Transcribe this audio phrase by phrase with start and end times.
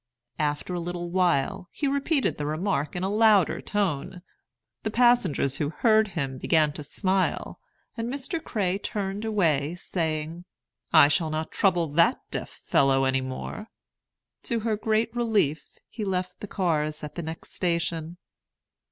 [0.39, 4.23] After a little while, he repeated the remark in a louder tone.
[4.81, 7.59] The passengers who heard him began to smile,
[7.95, 8.43] and Mr.
[8.43, 10.45] Cray turned away, saying,
[10.91, 13.67] "I shall not trouble that deaf fellow any more."
[14.45, 18.17] To her great relief, he left the cars at the next station.